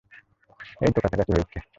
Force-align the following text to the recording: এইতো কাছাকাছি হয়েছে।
এইতো 0.81 0.99
কাছাকাছি 1.01 1.31
হয়েছে। 1.31 1.57